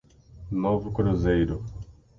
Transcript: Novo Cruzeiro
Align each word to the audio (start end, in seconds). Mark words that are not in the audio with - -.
Novo 0.49 0.91
Cruzeiro 0.91 1.63